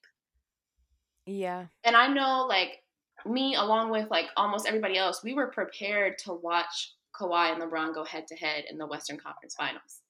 [1.24, 1.68] Yeah.
[1.84, 2.84] And I know like
[3.24, 7.94] me along with like almost everybody else, we were prepared to watch Kawhi and LeBron
[7.94, 10.02] go head to head in the Western Conference Finals.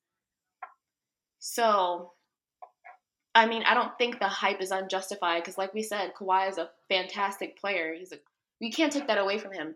[1.38, 2.14] So
[3.34, 6.58] I mean, I don't think the hype is unjustified because, like we said, Kawhi is
[6.58, 7.94] a fantastic player.
[7.94, 8.16] He's a
[8.60, 9.74] we can't take that away from him.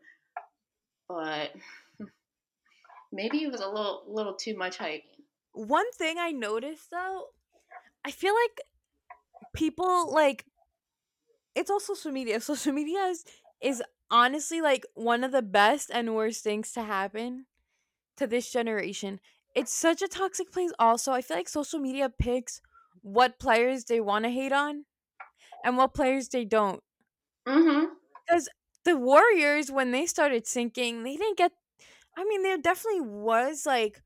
[1.09, 1.53] But
[3.12, 5.05] maybe it was a little little too much hype.
[5.53, 7.27] One thing I noticed though,
[8.05, 8.61] I feel like
[9.55, 10.45] people like
[11.55, 12.40] it's all social media.
[12.40, 13.25] Social media is,
[13.61, 17.47] is honestly like one of the best and worst things to happen
[18.17, 19.21] to this generation.
[19.55, 21.12] It's such a toxic place also.
[21.12, 22.61] I feel like social media picks
[23.05, 24.87] what players they want to hate on
[25.62, 26.81] and what players they don't.
[27.47, 27.85] Mm-hmm.
[28.27, 28.49] Because
[28.85, 31.53] the Warriors, when they started sinking, they didn't get.
[32.17, 34.03] I mean, there definitely was like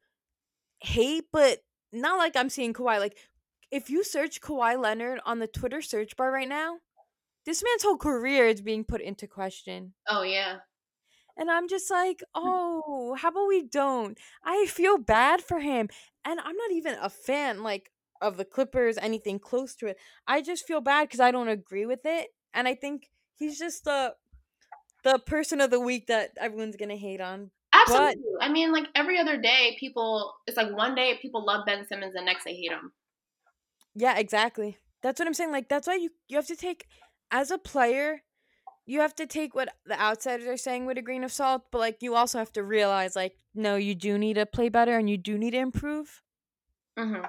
[0.81, 1.61] hate, but
[1.93, 2.99] not like I'm seeing Kawhi.
[2.99, 3.17] Like,
[3.71, 6.79] if you search Kawhi Leonard on the Twitter search bar right now,
[7.47, 9.95] this man's whole career is being put into question.
[10.09, 10.57] Oh yeah.
[11.37, 14.19] And I'm just like, oh, how about we don't?
[14.43, 15.89] I feel bad for him.
[16.25, 19.97] And I'm not even a fan, like, of the Clippers, anything close to it.
[20.27, 22.29] I just feel bad because I don't agree with it.
[22.55, 24.15] And I think he's just the
[25.05, 27.51] the person of the week that everyone's gonna hate on.
[27.73, 28.23] Absolutely.
[28.41, 30.35] I mean, like every other day, people.
[30.47, 32.93] It's like one day people love Ben Simmons, and next they hate him.
[33.95, 34.79] Yeah, exactly.
[35.03, 35.53] That's what I'm saying.
[35.53, 36.87] Like, that's why you you have to take
[37.31, 38.23] as a player,
[38.87, 41.79] you have to take what the outsiders are saying with a grain of salt, but
[41.79, 45.11] like you also have to realize, like, no, you do need to play better and
[45.11, 46.23] you do need to improve.
[46.99, 47.25] Mm-hmm.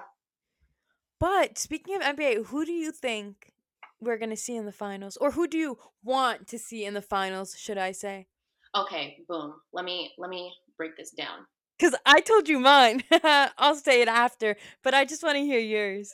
[1.20, 3.52] But speaking of NBA, who do you think
[4.00, 7.02] we're gonna see in the finals, or who do you want to see in the
[7.02, 7.54] finals?
[7.58, 8.26] Should I say?
[8.74, 9.54] Okay, boom.
[9.74, 11.46] Let me let me break this down.
[11.78, 13.04] Because I told you mine.
[13.22, 16.10] I'll say it after, but I just want to hear yours.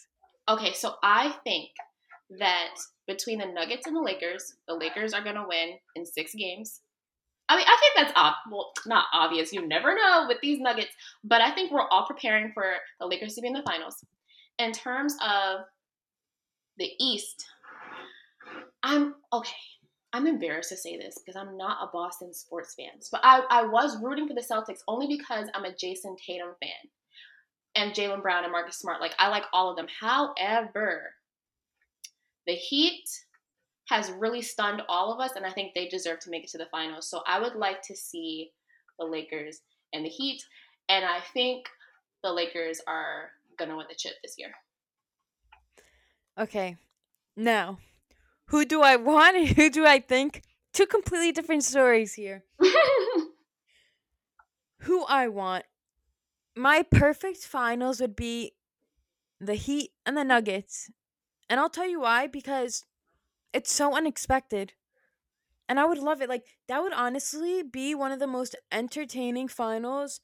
[0.49, 1.71] Okay, so I think
[2.38, 2.75] that
[3.07, 6.81] between the Nuggets and the Lakers, the Lakers are gonna win in six games.
[7.49, 9.53] I mean, I think that's ob- well, not obvious.
[9.53, 10.90] You never know with these Nuggets,
[11.23, 12.64] but I think we're all preparing for
[12.99, 14.05] the Lakers to be in the finals.
[14.59, 15.61] In terms of
[16.79, 17.45] the East,
[18.83, 19.55] I'm okay.
[20.12, 23.66] I'm embarrassed to say this because I'm not a Boston sports fan, but I, I
[23.66, 26.71] was rooting for the Celtics only because I'm a Jayson Tatum fan
[27.75, 29.01] and Jaylen Brown and Marcus Smart.
[29.01, 29.88] Like I like all of them.
[30.01, 31.12] However,
[32.47, 33.05] the Heat
[33.88, 36.59] has really stunned all of us, and I think they deserve to make it to
[36.59, 37.11] the finals.
[37.11, 38.53] So I would like to see
[38.99, 39.61] the Lakers
[39.92, 40.42] and the Heat,
[40.88, 41.66] and I think
[42.23, 44.53] the Lakers are gonna win the chip this year.
[46.38, 46.77] Okay,
[47.37, 47.79] now
[48.49, 50.42] who do I want and who do I think?
[50.73, 52.45] Two completely different stories here.
[54.81, 55.64] who I want.
[56.55, 58.53] My perfect finals would be
[59.40, 60.90] the Heat and the Nuggets.
[61.49, 62.85] And I'll tell you why because
[63.53, 64.75] it's so unexpected.
[65.69, 66.29] And I would love it.
[66.29, 70.21] Like, that would honestly be one of the most entertaining finals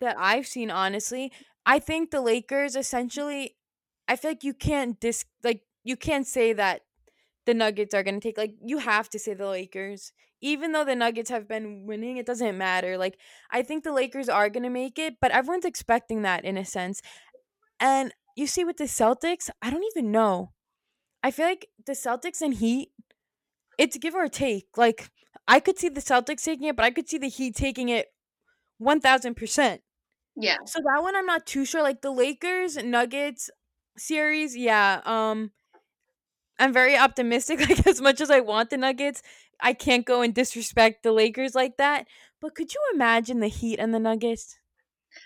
[0.00, 1.32] that I've seen, honestly.
[1.64, 3.56] I think the Lakers essentially,
[4.08, 6.82] I feel like you can't dis, like, you can't say that
[7.44, 10.12] the Nuggets are going to take, like, you have to say the Lakers.
[10.40, 12.98] Even though the Nuggets have been winning, it doesn't matter.
[12.98, 13.18] Like,
[13.50, 16.64] I think the Lakers are going to make it, but everyone's expecting that in a
[16.64, 17.00] sense.
[17.80, 20.52] And you see with the Celtics, I don't even know.
[21.22, 22.90] I feel like the Celtics and Heat,
[23.78, 24.68] it's give or take.
[24.76, 25.10] Like
[25.48, 28.06] I could see the Celtics taking it, but I could see the Heat taking it
[28.80, 29.78] 1000%.
[30.36, 30.58] Yeah.
[30.66, 33.50] So that one I'm not too sure like the Lakers Nuggets
[33.96, 35.52] series, yeah, um
[36.58, 39.22] I'm very optimistic like as much as I want the Nuggets,
[39.60, 42.06] I can't go and disrespect the Lakers like that.
[42.40, 44.58] But could you imagine the Heat and the Nuggets?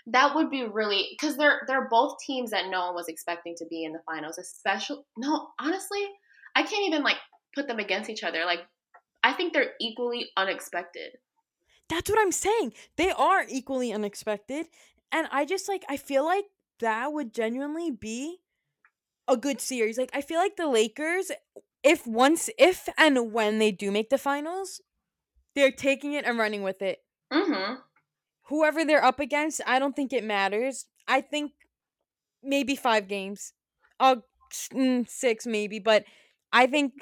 [0.07, 3.65] That would be really because they're they're both teams that no one was expecting to
[3.69, 4.37] be in the finals.
[4.37, 6.03] Especially no, honestly,
[6.55, 7.17] I can't even like
[7.53, 8.45] put them against each other.
[8.45, 8.61] Like
[9.23, 11.17] I think they're equally unexpected.
[11.89, 12.73] That's what I'm saying.
[12.95, 14.67] They are equally unexpected.
[15.11, 16.45] And I just like I feel like
[16.79, 18.39] that would genuinely be
[19.27, 19.97] a good series.
[19.97, 21.31] Like I feel like the Lakers
[21.83, 24.81] if once if and when they do make the finals,
[25.55, 26.99] they're taking it and running with it.
[27.31, 27.75] Mm-hmm.
[28.49, 30.85] Whoever they're up against, I don't think it matters.
[31.07, 31.53] I think
[32.43, 33.53] maybe 5 games.
[33.99, 34.17] Uh
[34.73, 36.05] mm, 6 maybe, but
[36.51, 36.93] I think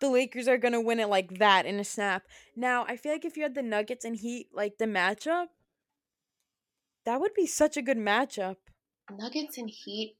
[0.00, 2.22] the Lakers are going to win it like that in a snap.
[2.56, 5.46] Now, I feel like if you had the Nuggets and Heat like the matchup,
[7.10, 8.54] that would be such a good matchup.
[9.10, 10.16] Nuggets and Heat.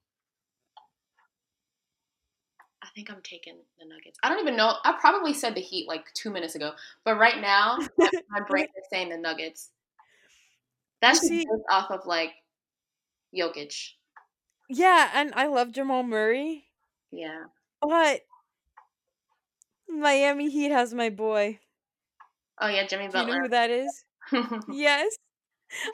[2.83, 4.19] I think I'm taking the Nuggets.
[4.25, 4.75] I don't even know.
[4.85, 6.73] I probably said the Heat like two minutes ago,
[7.05, 7.79] but right now
[8.29, 9.71] my brain is saying the Nuggets.
[11.01, 12.33] That's just off of like
[13.33, 13.91] Jokic.
[14.69, 16.65] Yeah, and I love Jamal Murray,
[17.13, 17.45] Yeah.
[17.81, 18.23] but
[19.89, 21.61] Miami Heat has my boy.
[22.61, 24.05] Oh yeah, Jimmy Do you know who that is?
[24.69, 25.17] Yes.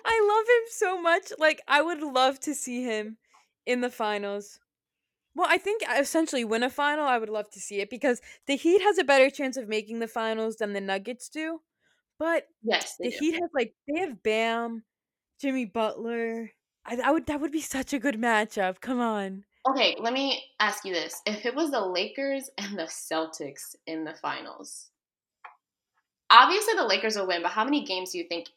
[0.04, 1.32] I love him so much.
[1.38, 3.18] Like I would love to see him
[3.66, 4.58] in the finals.
[5.34, 8.22] Well, I think uh, essentially win a final, I would love to see it because
[8.46, 11.60] the Heat has a better chance of making the finals than the Nuggets do.
[12.18, 13.16] But yes, the do.
[13.18, 14.84] Heat have like they have Bam,
[15.40, 16.52] Jimmy Butler.
[16.86, 18.80] I, I would that would be such a good matchup.
[18.80, 19.44] Come on.
[19.68, 24.04] Okay, let me ask you this: If it was the Lakers and the Celtics in
[24.04, 24.90] the finals,
[26.30, 27.42] obviously the Lakers will win.
[27.42, 28.48] But how many games do you think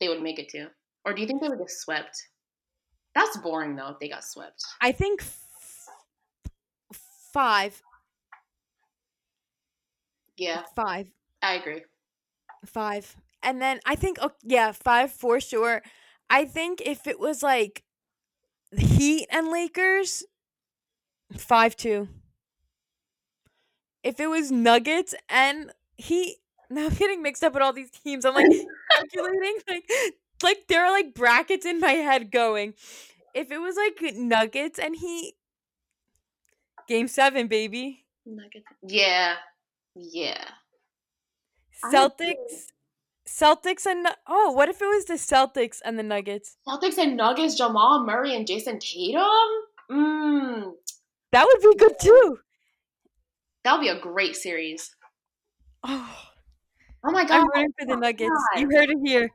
[0.00, 0.68] they would make it to,
[1.04, 2.16] or do you think they would get swept?
[3.14, 3.88] That's boring though.
[3.88, 5.40] If they got swept, I think f-
[7.32, 7.82] five,
[10.36, 11.08] yeah, five,
[11.42, 11.82] I agree.
[12.64, 15.82] five, and then I think oh, yeah, five for sure.
[16.30, 17.82] I think if it was like
[18.76, 20.24] Heat and Lakers,
[21.36, 22.08] five two.
[24.04, 26.36] If it was Nuggets and Heat,
[26.70, 28.24] now I'm getting mixed up with all these teams.
[28.24, 28.46] I'm like
[29.12, 29.90] calculating like
[30.42, 32.74] like there are like brackets in my head going.
[33.34, 35.34] If it was like Nuggets and he
[36.88, 38.04] game seven, baby.
[38.26, 38.66] Nuggets.
[38.82, 39.36] Yeah,
[39.94, 40.44] yeah.
[41.92, 42.72] Celtics,
[43.26, 46.56] Celtics and oh, what if it was the Celtics and the Nuggets?
[46.66, 49.22] Celtics and Nuggets, Jamal Murray and Jayson Tatum.
[49.90, 50.72] Mmm,
[51.32, 52.38] That would be good too.
[53.64, 54.94] that would be a great series.
[55.84, 56.27] Oh,
[57.04, 58.30] Oh my god, I'm rooting for the Nuggets.
[58.54, 58.60] God.
[58.60, 59.30] You heard it here.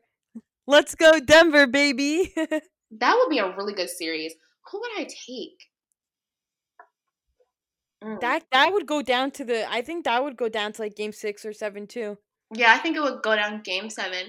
[0.68, 2.34] Let's go Denver, baby.
[2.36, 4.34] that would be a really good series.
[4.72, 5.70] Who would I take?
[8.04, 8.20] Mm.
[8.20, 9.70] that that would go down to the.
[9.72, 12.18] I think that would go down to like game six or seven too.
[12.54, 14.28] Yeah, I think it would go down game seven,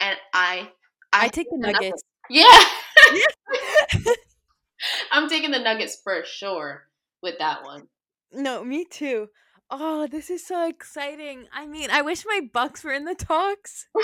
[0.00, 0.70] and I,
[1.12, 2.02] I take the Nuggets.
[2.28, 2.58] Yeah,
[5.12, 6.88] I'm taking the Nuggets for sure
[7.22, 7.86] with that one.
[8.32, 9.28] No, me too.
[9.74, 11.46] Oh, this is so exciting.
[11.50, 13.86] I mean, I wish my Bucks were in the talks.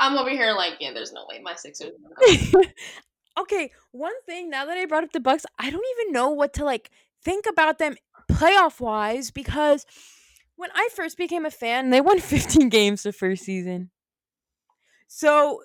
[0.00, 1.92] I'm over here like, yeah, there's no way my Sixers.
[2.54, 2.62] are
[3.42, 6.54] okay, one thing now that I brought up the Bucks, I don't even know what
[6.54, 6.90] to like
[7.22, 7.96] think about them
[8.32, 9.84] playoff wise because
[10.56, 13.90] when I first became a fan, they won 15 games the first season.
[15.06, 15.60] So,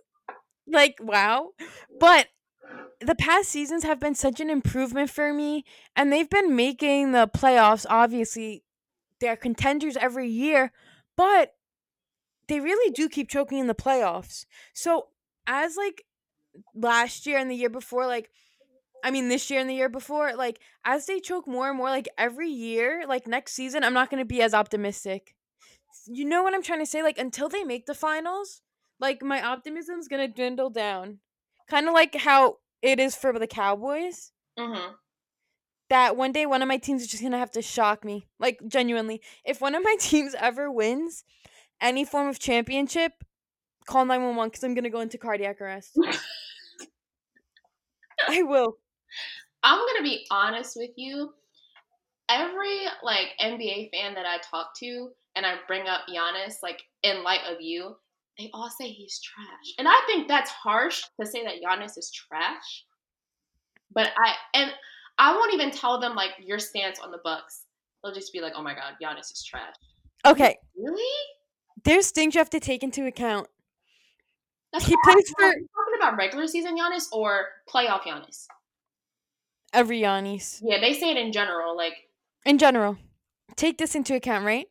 [0.67, 1.51] like, wow.
[1.97, 2.27] But
[3.01, 5.63] the past seasons have been such an improvement for me,
[5.95, 7.85] and they've been making the playoffs.
[7.89, 8.63] Obviously,
[9.19, 10.71] they're contenders every year,
[11.15, 11.53] but
[12.47, 14.45] they really do keep choking in the playoffs.
[14.73, 15.07] So,
[15.47, 16.03] as like
[16.75, 18.29] last year and the year before, like,
[19.03, 21.89] I mean, this year and the year before, like, as they choke more and more,
[21.89, 25.35] like, every year, like, next season, I'm not going to be as optimistic.
[26.05, 27.01] You know what I'm trying to say?
[27.01, 28.61] Like, until they make the finals,
[28.99, 31.19] like, my optimism's going to dwindle down.
[31.69, 34.31] Kind of like how it is for the Cowboys.
[34.57, 34.95] Mhm.
[35.89, 38.27] That one day one of my teams is just going to have to shock me.
[38.39, 39.21] Like, genuinely.
[39.43, 41.23] If one of my teams ever wins
[41.81, 43.23] any form of championship,
[43.87, 45.97] call 911 because I'm going to go into cardiac arrest.
[48.27, 48.77] I will.
[49.63, 51.33] I'm gonna be honest with you.
[52.29, 57.23] Every like NBA fan that I talk to, and I bring up Giannis, like in
[57.23, 57.95] light of you,
[58.39, 62.09] they all say he's trash, and I think that's harsh to say that Giannis is
[62.11, 62.85] trash.
[63.93, 64.71] But I and
[65.17, 67.65] I won't even tell them like your stance on the Bucks.
[68.01, 69.75] They'll just be like, "Oh my god, Giannis is trash."
[70.25, 71.13] Okay, Really?
[71.83, 73.47] there's things you have to take into account.
[74.71, 78.45] That's He plays for talking about regular season Giannis or playoff Giannis.
[79.73, 81.75] every Giannis Yeah, they say it in general.
[81.75, 81.93] Like,
[82.45, 82.97] in general.
[83.55, 84.67] Take this into account, right?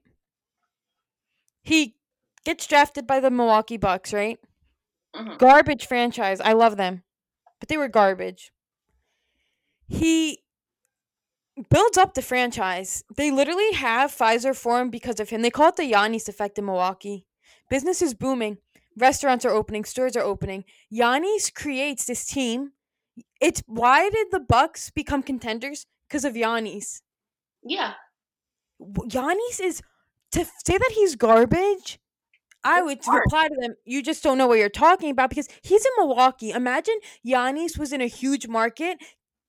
[1.62, 1.96] He
[2.44, 4.38] gets drafted by the Milwaukee Bucks, right?
[5.14, 5.38] mhm.
[5.38, 6.40] Garbage franchise.
[6.40, 7.02] I love them,
[7.60, 8.52] but they were garbage.
[9.86, 10.44] He
[11.70, 13.02] builds up the franchise.
[13.16, 15.42] They literally have Fiserv for him because of him.
[15.42, 17.26] They call it the Giannis effect in Milwaukee.
[17.70, 18.58] Business is booming.
[18.96, 19.84] Restaurants are opening.
[19.84, 20.64] Stores are opening.
[20.92, 22.72] Giannis creates this team.
[23.40, 25.86] It's why did the Bucks become contenders?
[26.08, 27.02] Because of Giannis.
[27.62, 27.94] yeah,
[28.80, 29.82] Giannis is
[30.32, 31.98] to say that he's garbage.
[32.64, 33.22] I would hard.
[33.24, 33.74] reply to them.
[33.84, 36.50] You just don't know what you're talking about because he's in Milwaukee.
[36.50, 38.98] Imagine Giannis was in a huge market.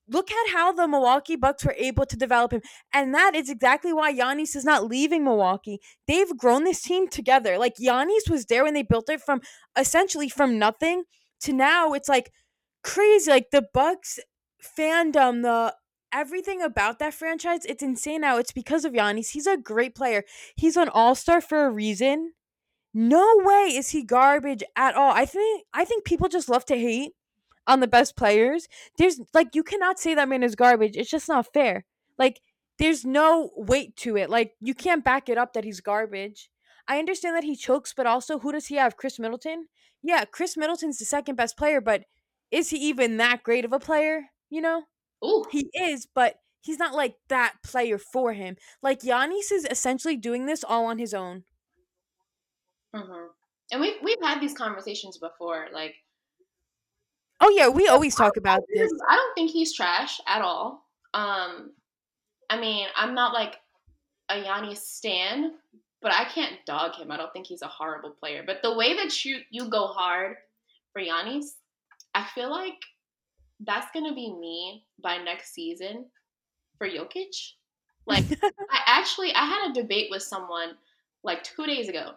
[0.07, 3.93] Look at how the Milwaukee Bucks were able to develop him, and that is exactly
[3.93, 5.79] why Giannis is not leaving Milwaukee.
[6.07, 7.59] They've grown this team together.
[7.59, 9.41] Like Giannis was there when they built it from
[9.77, 11.03] essentially from nothing
[11.41, 11.93] to now.
[11.93, 12.31] It's like
[12.83, 13.29] crazy.
[13.29, 14.19] Like the Bucks
[14.77, 15.75] fandom, the
[16.11, 18.37] everything about that franchise, it's insane now.
[18.37, 19.31] It's because of Giannis.
[19.31, 20.23] He's a great player.
[20.55, 22.33] He's an all-star for a reason.
[22.93, 25.11] No way is he garbage at all.
[25.11, 27.13] I think I think people just love to hate
[27.67, 28.67] on the best players.
[28.97, 30.97] There's like you cannot say that man is garbage.
[30.97, 31.85] It's just not fair.
[32.17, 32.41] Like
[32.79, 34.29] there's no weight to it.
[34.29, 36.49] Like you can't back it up that he's garbage.
[36.87, 38.97] I understand that he chokes, but also who does he have?
[38.97, 39.67] Khris Middleton?
[40.01, 42.05] Yeah, Khris Middleton's the second best player, but
[42.51, 44.23] is he even that great of a player?
[44.49, 44.83] You know?
[45.23, 48.55] ooh, He is, but he's not like that player for him.
[48.81, 51.43] Like Giannis is essentially doing this all on his own.
[52.93, 53.27] Hmm
[53.71, 55.67] and we've we've had these conversations before.
[55.73, 55.95] Like,
[57.41, 58.91] Oh yeah, we always talk about this.
[59.07, 60.85] I don't think he's trash at all.
[61.13, 61.71] Um,
[62.49, 63.57] I mean, I'm not like
[64.29, 65.53] a Giannis stan,
[66.01, 67.11] but I can't dog him.
[67.11, 68.43] I don't think he's a horrible player.
[68.45, 70.37] But the way that you you go hard
[70.91, 71.45] for Giannis,
[72.15, 72.79] I feel like
[73.61, 76.05] that's gonna be me by next season
[76.77, 77.53] for Jokic.
[78.05, 78.25] Like,
[78.71, 80.71] I actually I had a debate with someone
[81.23, 82.13] like two days ago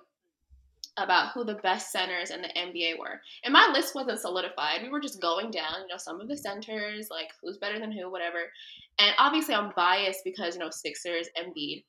[0.98, 3.20] about who the best centers in the NBA were.
[3.44, 4.83] And my list wasn't solidified.
[4.83, 7.92] We were just going down, you know, some of the centers, like who's better than
[7.92, 8.50] who, whatever.
[8.98, 11.85] And obviously I'm biased because, you know, Sixers, Embiid.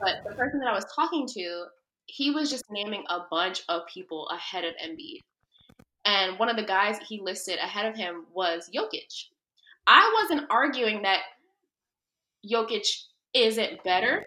[0.00, 1.64] But the person that I was talking to,
[2.06, 5.22] he was just naming a bunch of people ahead of Embiid.
[6.04, 9.26] And one of the guys he listed ahead of him was Jokic.
[9.88, 11.22] I wasn't arguing that
[12.48, 12.86] Jokic
[13.34, 14.24] isn't better.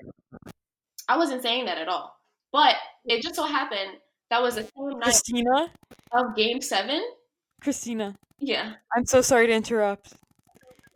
[1.07, 2.15] I wasn't saying that at all.
[2.51, 3.97] But it just so happened
[4.29, 4.65] that was a
[5.01, 5.71] Christina,
[6.11, 7.03] of game seven.
[7.61, 8.73] Christina, Yeah.
[8.95, 10.13] I'm so sorry to interrupt.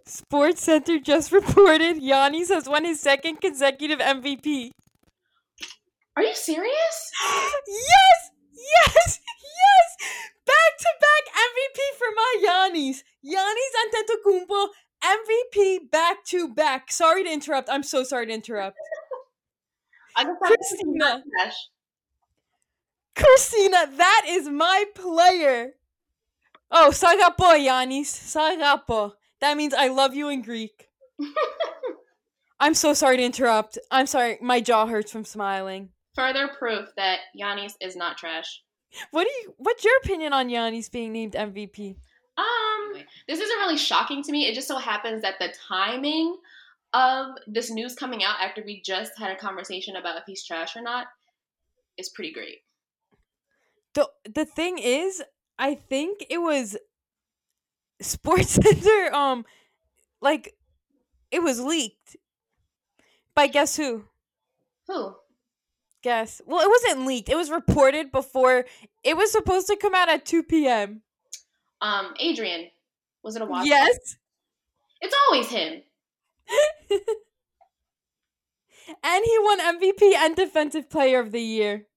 [0.07, 4.71] SportsCenter just reported Giannis has won his second consecutive MVP.
[6.15, 7.11] Are you serious?
[7.67, 10.23] yes, yes, yes!
[10.45, 13.03] Back to back MVP for my Giannis.
[13.25, 14.67] Giannis Antetokounmpo
[15.03, 16.91] MVP back to back.
[16.91, 17.69] Sorry to interrupt.
[17.69, 18.77] I'm so sorry to interrupt.
[20.15, 21.23] I just Christina.
[23.15, 23.25] Trash.
[23.25, 25.73] Christina, that is my player.
[26.71, 28.05] Oh, sagapo, Giannis.
[28.05, 29.13] Sagapo.
[29.41, 30.89] That means I love you in Greek.
[32.59, 33.77] I'm so sorry to interrupt.
[33.91, 34.37] I'm sorry.
[34.41, 35.89] My jaw hurts from smiling.
[36.15, 38.61] Further proof that Giannis is not trash.
[39.11, 39.53] What do you?
[39.57, 41.95] What's your opinion on Giannis being named MVP?
[42.37, 42.93] Um,
[43.27, 44.47] this isn't really shocking to me.
[44.47, 46.37] It just so happens that the timing
[46.93, 50.75] of this news coming out after we just had a conversation about if he's trash
[50.75, 51.07] or not
[51.97, 52.59] is pretty great.
[53.93, 55.23] The The thing is,
[55.57, 56.77] I think it was
[58.01, 59.13] Sports Center.
[59.13, 59.45] Um,
[60.21, 60.55] like
[61.31, 62.15] it was leaked
[63.35, 64.05] by guess who?
[64.87, 65.15] Who?
[66.03, 66.41] Guess.
[66.45, 67.29] Well, it wasn't leaked.
[67.29, 68.65] It was reported before.
[69.03, 71.01] It was supposed to come out at two p.m.
[71.81, 72.67] Um, Adrian.
[73.23, 73.65] Was it a watch?
[73.65, 74.17] Yes.
[75.01, 75.81] It's always him.
[79.03, 81.87] and he won MVP and Defensive Player of the Year.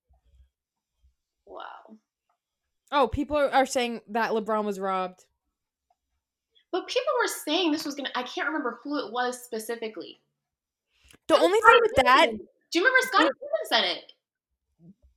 [2.92, 5.24] Oh, people are, are saying that LeBron was robbed.
[6.72, 8.10] But people were saying this was gonna.
[8.14, 10.20] I can't remember who it was specifically.
[11.28, 14.12] The only thing with that, Do you remember Scottie Pippen said it?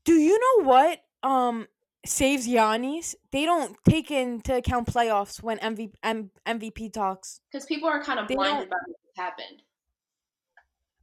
[0.05, 1.67] do you know what um
[2.05, 3.13] saves Giannis?
[3.31, 7.41] They don't take into account playoffs when MV, M, MVP talks.
[7.51, 9.61] Because people are kind of They blinded by what happened.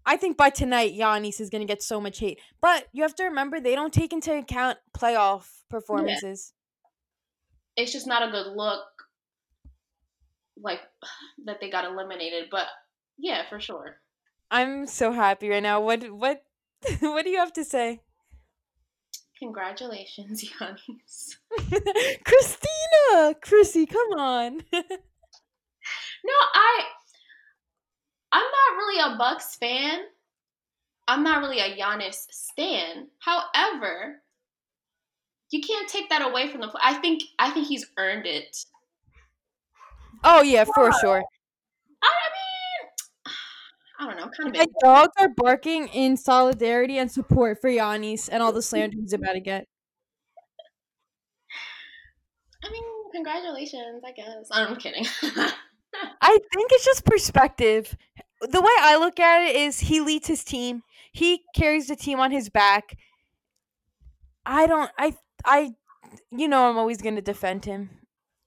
[0.07, 2.40] I think by tonight Giannis is gonna get so much hate.
[2.61, 6.52] But you have to remember they don't take into account playoff performances.
[7.76, 8.84] It's just not a good look.
[10.59, 10.80] Like
[11.44, 12.66] that they got eliminated, but
[13.18, 13.96] yeah, for sure.
[14.50, 15.80] I'm so happy right now.
[15.80, 16.44] What what
[17.00, 18.00] what do you have to say?
[19.38, 21.36] Congratulations, Giannis.
[22.24, 24.62] Christina, Chrissy, come on.
[24.72, 24.82] no,
[26.54, 26.84] I
[28.32, 30.00] I'm not really a Bucks fan.
[31.08, 33.08] I'm not really a Giannis stan.
[33.20, 34.22] However,
[35.50, 36.80] you can't take that away from the play.
[36.82, 38.56] I think I think he's earned it.
[40.24, 41.22] Oh yeah, for sure.
[42.02, 42.88] I mean,
[44.00, 44.30] I don't know.
[44.36, 48.62] Kind of My dogs are barking in solidarity and support for Giannis and all the
[48.62, 49.66] slander he's about to get.
[52.64, 54.48] I mean, congratulations, I guess.
[54.50, 55.06] I'm kidding.
[56.20, 57.97] I think it's just perspective.
[58.40, 60.82] The way I look at it is he leads his team.
[61.12, 62.97] He carries the team on his back.
[64.44, 65.74] I don't I I
[66.30, 67.90] you know I'm always going to defend him.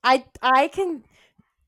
[0.03, 1.03] I I can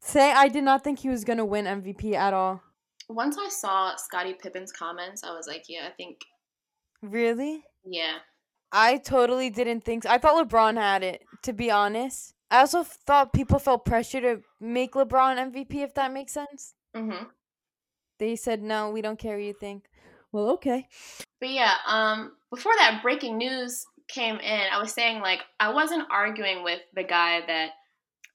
[0.02, 2.62] say I did not think he was going to win MVP at all.
[3.10, 6.22] Once I saw Scottie Pippen's comments, I was like, yeah, I think
[7.02, 7.64] Really?
[7.86, 8.20] yeah.
[8.72, 10.10] I totally didn't think so.
[10.10, 12.34] I thought LeBron had it, to be honest.
[12.52, 16.76] I also thought people felt pressure to make LeBron MVP, if that makes sense.
[16.93, 17.32] Mhm.
[18.20, 19.89] They said, no, we don't care what you think.
[20.34, 20.88] Well, okay.
[21.39, 26.12] But yeah, um, before that breaking news came in, I was saying like I wasn't
[26.12, 27.72] arguing with the guy that,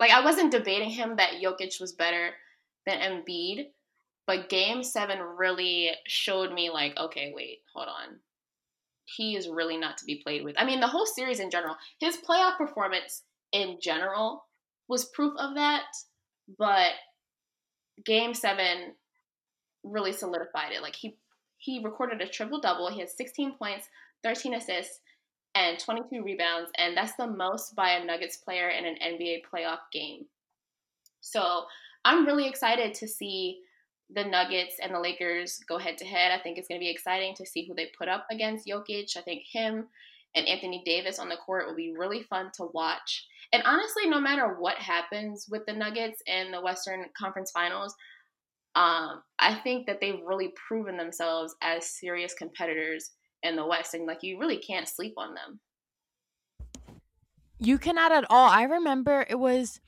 [0.00, 2.34] like, I wasn't debating him that Jokic was better
[2.86, 3.70] than Embiid,
[4.26, 8.20] but Game Seven really showed me like, okay, wait, hold on,
[9.04, 10.54] he is really not to be played with.
[10.58, 13.22] I mean, the whole series in general, his playoff performance
[13.53, 14.44] in general
[14.88, 15.84] was proof of that,
[16.59, 16.92] but
[18.05, 18.94] Game Seven
[19.82, 20.82] really solidified it.
[20.82, 21.16] Like he
[21.59, 22.90] he recorded a triple double.
[22.90, 23.88] He had 16 points,
[24.22, 25.01] 13 assists,
[25.55, 29.78] and 22 rebounds, and that's the most by a Nuggets player in an NBA playoff
[29.92, 30.26] game.
[31.20, 31.64] So
[32.05, 33.61] I'm really excited to see
[34.14, 36.30] the Nuggets and the Lakers go head to head.
[36.30, 39.16] I think it's going to be exciting to see who they put up against Jokic.
[39.16, 39.88] I think him
[40.34, 43.26] and Anthony Davis on the court will be really fun to watch.
[43.52, 47.94] And honestly, no matter what happens with the Nuggets in the Western Conference Finals,
[48.74, 53.12] um, I think that they've really proven themselves as serious competitors
[53.42, 55.60] in the West, and like you really can't sleep on them.
[57.58, 58.50] You cannot at all.
[58.50, 59.80] I remember it was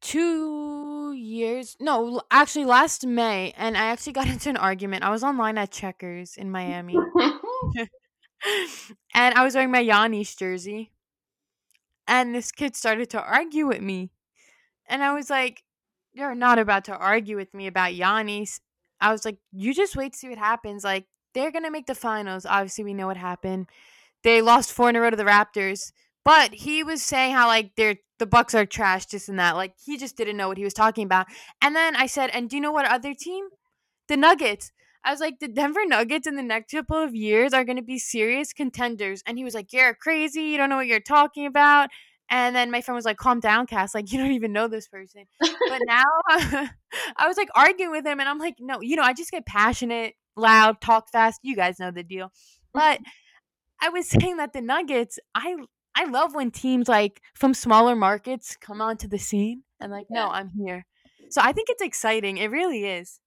[0.00, 1.76] two years.
[1.80, 5.04] No, actually, last May, and I actually got into an argument.
[5.04, 6.96] I was online at Checkers in Miami,
[9.14, 10.92] and I was wearing my Giannis jersey,
[12.06, 14.10] and this kid started to argue with me,
[14.88, 15.64] and I was like,
[16.12, 18.60] "You're not about to argue with me about Giannis."
[19.00, 20.84] I was like, "You just wait to see what happens.
[20.84, 22.46] Like, they're gonna make the finals.
[22.46, 23.66] Obviously, we know what happened.
[24.24, 25.92] They lost four in a row to the Raptors."
[26.24, 29.56] But he was saying how like they're the Bucks are trash, just and that.
[29.56, 31.26] Like he just didn't know what he was talking about.
[31.62, 33.48] And then I said, and do you know what other team?
[34.08, 34.72] The Nuggets.
[35.04, 37.82] I was like, the Denver Nuggets in the next couple of years are going to
[37.82, 39.22] be serious contenders.
[39.26, 40.42] And he was like, you're crazy.
[40.42, 41.90] You don't know what you're talking about.
[42.30, 43.94] And then my friend was like, calm down, Cass.
[43.94, 45.24] Like, you don't even know this person.
[45.40, 48.20] But now I was like arguing with him.
[48.20, 51.40] And I'm like, no, you know, I just get passionate, loud, talk fast.
[51.42, 52.32] You guys know the deal.
[52.72, 53.86] But mm-hmm.
[53.86, 55.56] I was saying that the Nuggets, I
[55.94, 60.28] I love when teams like from smaller markets come onto the scene and like, no,
[60.28, 60.86] I'm here.
[61.30, 62.38] So I think it's exciting.
[62.38, 63.20] It really is.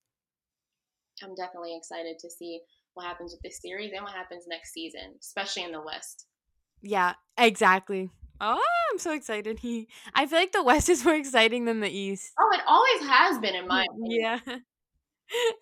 [1.23, 2.61] I'm definitely excited to see
[2.93, 6.25] what happens with this series and what happens next season, especially in the West.
[6.81, 8.09] Yeah, exactly.
[8.39, 8.61] Oh,
[8.91, 9.59] I'm so excited.
[9.59, 12.33] He I feel like the West is more exciting than the East.
[12.39, 14.41] Oh, it always has been in my opinion.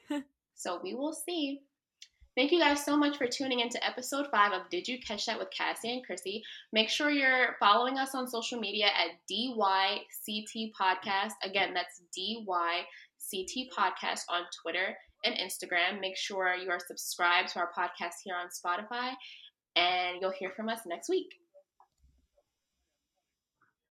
[0.09, 0.19] Yeah.
[0.59, 1.61] So we will see.
[2.35, 5.39] Thank you guys so much for tuning into episode five of Did You Catch That
[5.39, 6.43] with Cassie and Chrissy.
[6.73, 11.31] Make sure you're following us on social media at DYCT Podcast.
[11.43, 12.83] Again, that's DYCT
[13.77, 15.99] Podcast on Twitter and Instagram.
[16.01, 19.11] Make sure you are subscribed to our podcast here on Spotify,
[19.75, 21.27] and you'll hear from us next week.